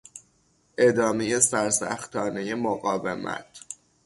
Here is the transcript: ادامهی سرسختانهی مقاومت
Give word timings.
ادامهی 0.77 1.39
سرسختانهی 1.39 2.53
مقاومت 2.55 3.59